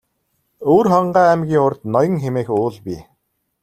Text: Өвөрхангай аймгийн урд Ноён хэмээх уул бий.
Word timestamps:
Өвөрхангай 0.69 1.27
аймгийн 1.33 1.63
урд 1.65 1.79
Ноён 1.93 2.15
хэмээх 2.23 2.49
уул 2.57 2.77
бий. 2.85 3.01